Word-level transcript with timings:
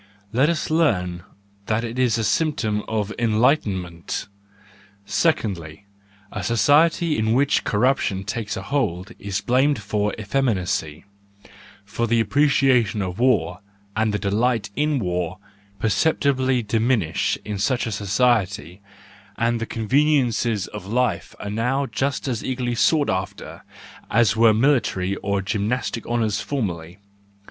Let 0.33 0.49
us 0.49 0.71
learn 0.71 1.21
that 1.67 1.83
it 1.83 1.99
is 1.99 2.17
a 2.17 2.23
symptom 2.23 2.81
of 2.87 3.13
enlightenment. 3.19 4.25
—Secondly, 5.05 5.85
a 6.31 6.43
society 6.43 7.19
in 7.19 7.33
which 7.33 7.63
corruption 7.63 8.23
takes 8.23 8.57
a 8.57 8.63
hold 8.63 9.11
is 9.19 9.41
blamed 9.41 9.79
for 9.79 10.15
effeminacy: 10.19 11.05
for 11.85 12.07
the 12.07 12.19
appreciation 12.19 13.03
of 13.03 13.19
war, 13.19 13.59
and 13.95 14.11
the 14.11 14.17
delight 14.17 14.71
in 14.75 14.97
war 14.97 15.37
perceptibly 15.77 16.63
diminish 16.63 17.37
in 17.45 17.59
such 17.59 17.85
a 17.85 17.91
society, 17.91 18.81
and 19.37 19.59
the 19.61 19.67
conveniences 19.67 20.65
of 20.65 20.87
life 20.87 21.35
are 21.39 21.51
now 21.51 21.85
just 21.85 22.27
as 22.27 22.43
eagerly 22.43 22.73
sought 22.73 23.11
after 23.11 23.61
as 24.09 24.35
were 24.35 24.51
military 24.51 25.15
and 25.23 25.45
gymnastic 25.45 26.07
honours 26.07 26.41
formerly. 26.41 26.97